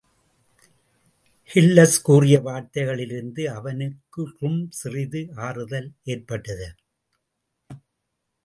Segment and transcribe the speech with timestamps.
[1.49, 6.69] Hillis கூறிய வார்த்தைகளிலிருந்து அவனுக்ரும் சிறிது ஆறுதல் ஏற்பட்டது.